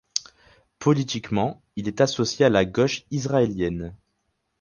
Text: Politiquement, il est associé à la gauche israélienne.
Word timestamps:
Politiquement, 0.79 1.61
il 1.75 1.87
est 1.87 2.01
associé 2.01 2.43
à 2.43 2.49
la 2.49 2.65
gauche 2.65 3.03
israélienne. 3.11 3.95